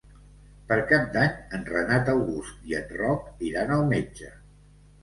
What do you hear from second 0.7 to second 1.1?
Per Cap